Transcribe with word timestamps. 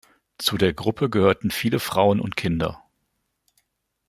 Zu 0.39 0.57
der 0.57 0.73
Gruppe 0.73 1.11
gehörten 1.11 1.51
viele 1.51 1.79
Frauen 1.79 2.19
und 2.21 2.35
Kinder. 2.35 2.81